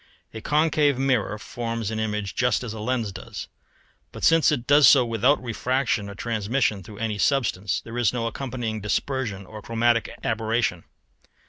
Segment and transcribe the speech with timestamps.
[0.33, 3.47] A concave mirror forms an image just as a lens does,
[4.11, 8.25] but since it does so without refraction or transmission through any substance, there is no
[8.25, 10.85] accompanying dispersion or chromatic aberration.